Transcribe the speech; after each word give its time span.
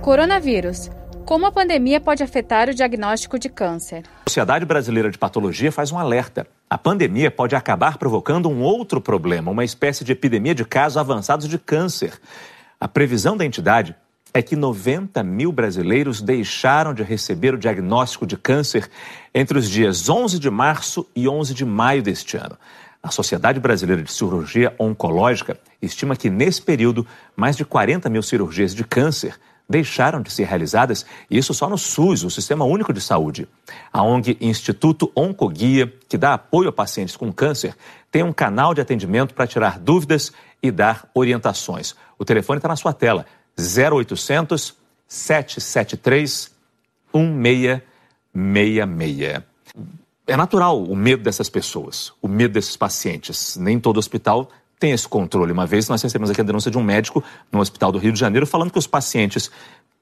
Coronavírus. 0.00 0.90
Como 1.24 1.44
a 1.44 1.52
pandemia 1.52 2.00
pode 2.00 2.22
afetar 2.22 2.68
o 2.68 2.74
diagnóstico 2.74 3.38
de 3.38 3.48
câncer? 3.48 4.04
A 4.24 4.30
Sociedade 4.30 4.64
Brasileira 4.64 5.10
de 5.10 5.18
Patologia 5.18 5.72
faz 5.72 5.90
um 5.90 5.98
alerta. 5.98 6.46
A 6.70 6.78
pandemia 6.78 7.30
pode 7.30 7.56
acabar 7.56 7.98
provocando 7.98 8.48
um 8.48 8.62
outro 8.62 9.00
problema, 9.00 9.50
uma 9.50 9.64
espécie 9.64 10.04
de 10.04 10.12
epidemia 10.12 10.54
de 10.54 10.64
casos 10.64 10.96
avançados 10.96 11.48
de 11.48 11.58
câncer. 11.58 12.12
A 12.80 12.86
previsão 12.86 13.36
da 13.36 13.44
entidade 13.44 13.94
é 14.32 14.40
que 14.40 14.54
90 14.54 15.22
mil 15.24 15.50
brasileiros 15.50 16.22
deixaram 16.22 16.94
de 16.94 17.02
receber 17.02 17.54
o 17.54 17.58
diagnóstico 17.58 18.26
de 18.26 18.36
câncer 18.36 18.88
entre 19.34 19.58
os 19.58 19.68
dias 19.68 20.08
11 20.08 20.38
de 20.38 20.48
março 20.48 21.06
e 21.14 21.28
11 21.28 21.52
de 21.52 21.64
maio 21.64 22.02
deste 22.02 22.36
ano. 22.36 22.56
A 23.02 23.10
Sociedade 23.10 23.60
Brasileira 23.60 24.02
de 24.02 24.12
Cirurgia 24.12 24.74
Oncológica 24.78 25.58
estima 25.82 26.16
que, 26.16 26.30
nesse 26.30 26.62
período, 26.62 27.06
mais 27.36 27.56
de 27.56 27.64
40 27.64 28.08
mil 28.08 28.22
cirurgias 28.22 28.74
de 28.74 28.84
câncer 28.84 29.34
deixaram 29.68 30.22
de 30.22 30.32
ser 30.32 30.44
realizadas, 30.44 31.04
isso 31.30 31.52
só 31.52 31.68
no 31.68 31.76
SUS, 31.76 32.24
o 32.24 32.30
Sistema 32.30 32.64
Único 32.64 32.92
de 32.92 33.00
Saúde. 33.00 33.46
A 33.92 34.02
ONG 34.02 34.38
Instituto 34.40 35.12
Oncoguia, 35.14 35.92
que 36.08 36.16
dá 36.16 36.34
apoio 36.34 36.70
a 36.70 36.72
pacientes 36.72 37.16
com 37.16 37.32
câncer, 37.32 37.76
tem 38.10 38.22
um 38.22 38.32
canal 38.32 38.72
de 38.72 38.80
atendimento 38.80 39.34
para 39.34 39.46
tirar 39.46 39.78
dúvidas 39.78 40.32
e 40.62 40.70
dar 40.70 41.06
orientações. 41.12 41.94
O 42.18 42.24
telefone 42.24 42.56
está 42.58 42.68
na 42.68 42.76
sua 42.76 42.94
tela, 42.94 43.26
0800 43.58 44.74
773 45.06 46.50
1666. 47.12 49.42
É 50.26 50.36
natural 50.36 50.82
o 50.82 50.94
medo 50.94 51.22
dessas 51.22 51.48
pessoas, 51.48 52.12
o 52.20 52.28
medo 52.28 52.52
desses 52.52 52.76
pacientes. 52.76 53.56
Nem 53.56 53.80
todo 53.80 53.96
hospital 53.96 54.50
tem 54.78 54.92
esse 54.92 55.08
controle. 55.08 55.52
Uma 55.52 55.66
vez 55.66 55.88
nós 55.88 56.02
recebemos 56.02 56.30
aqui 56.30 56.40
a 56.40 56.44
denúncia 56.44 56.70
de 56.70 56.78
um 56.78 56.82
médico 56.82 57.22
no 57.50 57.60
hospital 57.60 57.90
do 57.92 57.98
Rio 57.98 58.12
de 58.12 58.18
Janeiro 58.18 58.46
falando 58.46 58.70
que 58.70 58.78
os 58.78 58.86
pacientes 58.86 59.50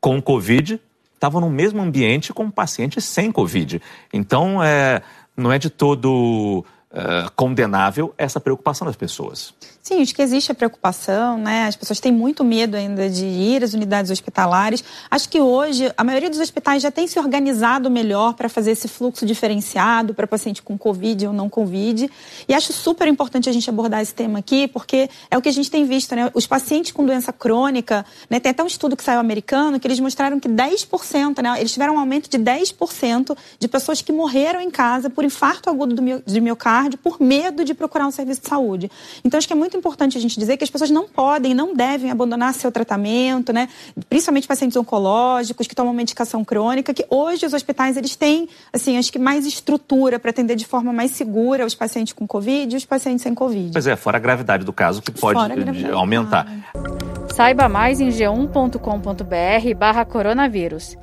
com 0.00 0.20
Covid 0.20 0.80
estavam 1.14 1.40
no 1.40 1.50
mesmo 1.50 1.82
ambiente 1.82 2.32
com 2.32 2.50
pacientes 2.50 3.04
sem 3.04 3.32
Covid. 3.32 3.82
Então, 4.12 4.62
é, 4.62 5.02
não 5.36 5.52
é 5.52 5.58
de 5.58 5.68
todo 5.68 6.64
uh, 6.92 7.30
condenável 7.34 8.14
essa 8.16 8.40
preocupação 8.40 8.86
das 8.86 8.96
pessoas. 8.96 9.52
Sim, 9.82 10.02
acho 10.02 10.14
que 10.14 10.20
existe 10.20 10.52
a 10.52 10.54
preocupação, 10.54 11.38
né? 11.38 11.66
As 11.66 11.74
pessoas 11.74 11.98
têm 11.98 12.12
muito 12.12 12.44
medo 12.44 12.76
ainda 12.76 13.08
de 13.08 13.24
ir 13.24 13.64
às 13.64 13.72
unidades 13.72 14.10
hospitalares. 14.10 14.84
Acho 15.10 15.28
que 15.28 15.40
hoje 15.40 15.90
a 15.96 16.04
maioria 16.04 16.28
dos 16.28 16.40
hospitais 16.40 16.82
já 16.82 16.90
tem 16.90 17.06
se 17.06 17.18
organizado 17.18 17.90
melhor 17.90 18.34
para 18.34 18.50
fazer 18.50 18.72
esse 18.72 18.86
fluxo 18.86 19.24
diferenciado 19.24 20.12
para 20.12 20.26
paciente 20.26 20.60
com 20.62 20.76
Covid 20.76 21.28
ou 21.28 21.32
não 21.32 21.48
Covid. 21.48 22.10
E 22.46 22.54
acho 22.54 22.72
super 22.72 23.08
importante 23.08 23.48
a 23.48 23.52
gente 23.52 23.68
abordar 23.70 24.02
esse 24.02 24.14
tema 24.14 24.40
aqui, 24.40 24.68
porque 24.68 25.08
é 25.30 25.38
o 25.38 25.40
que 25.40 25.48
a 25.48 25.52
gente 25.52 25.70
tem 25.70 25.86
visto, 25.86 26.14
né? 26.14 26.30
Os 26.34 26.46
pacientes 26.46 26.92
com 26.92 27.06
doença 27.06 27.32
crônica, 27.32 28.04
né? 28.28 28.38
Tem 28.40 28.50
até 28.50 28.62
um 28.62 28.66
estudo 28.66 28.94
que 28.94 29.02
saiu 29.02 29.20
americano 29.20 29.80
que 29.80 29.86
eles 29.86 30.00
mostraram 30.00 30.38
que 30.38 30.48
10%, 30.48 31.42
né? 31.42 31.58
Eles 31.58 31.72
tiveram 31.72 31.94
um 31.94 31.98
aumento 31.98 32.28
de 32.28 32.38
10% 32.38 33.36
de 33.58 33.68
pessoas 33.68 34.02
que 34.02 34.12
morreram 34.12 34.60
em 34.60 34.70
casa 34.70 35.08
por 35.08 35.24
infarto 35.24 35.70
agudo 35.70 35.94
do 35.94 36.42
miocárdio 36.42 36.77
por 36.96 37.20
medo 37.20 37.64
de 37.64 37.74
procurar 37.74 38.06
um 38.06 38.10
serviço 38.10 38.42
de 38.42 38.48
saúde. 38.48 38.90
Então 39.24 39.38
acho 39.38 39.46
que 39.46 39.52
é 39.52 39.56
muito 39.56 39.76
importante 39.76 40.16
a 40.16 40.20
gente 40.20 40.38
dizer 40.38 40.56
que 40.56 40.64
as 40.64 40.70
pessoas 40.70 40.90
não 40.90 41.08
podem, 41.08 41.54
não 41.54 41.74
devem 41.74 42.10
abandonar 42.10 42.54
seu 42.54 42.70
tratamento, 42.70 43.52
né? 43.52 43.68
Principalmente 44.08 44.46
pacientes 44.46 44.76
oncológicos 44.76 45.66
que 45.66 45.74
tomam 45.74 45.92
medicação 45.92 46.44
crônica, 46.44 46.94
que 46.94 47.06
hoje 47.10 47.46
os 47.46 47.52
hospitais 47.52 47.96
eles 47.96 48.14
têm, 48.14 48.48
assim, 48.72 48.98
acho 48.98 49.10
que 49.10 49.18
mais 49.18 49.46
estrutura 49.46 50.18
para 50.18 50.30
atender 50.30 50.56
de 50.56 50.66
forma 50.66 50.92
mais 50.92 51.12
segura 51.12 51.66
os 51.66 51.74
pacientes 51.74 52.12
com 52.12 52.26
Covid 52.26 52.74
e 52.74 52.76
os 52.76 52.84
pacientes 52.84 53.22
sem 53.22 53.34
Covid. 53.34 53.72
Pois 53.72 53.86
é, 53.86 53.96
fora 53.96 54.18
a 54.18 54.20
gravidade 54.20 54.64
do 54.64 54.72
caso 54.72 55.02
que 55.02 55.10
pode 55.10 55.38
aumentar. 55.92 56.46
Saiba 57.34 57.68
mais 57.68 58.00
em 58.00 58.08
g1.com.br 58.08 59.74
barra 59.76 60.04
coronavírus. 60.04 60.96